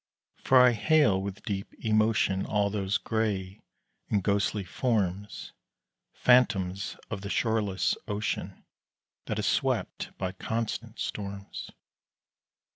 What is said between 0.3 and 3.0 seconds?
For I hail with deep emotion All those